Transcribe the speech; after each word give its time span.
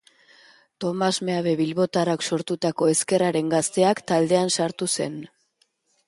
Tomas 0.83 1.17
Meabe 1.27 1.51
bilbotarrak 1.59 2.25
sortutako 2.29 2.87
Ezkerraren 2.93 3.51
Gazteak 3.55 4.01
taldean 4.13 4.51
sartu 4.57 4.89
zen. 4.97 5.21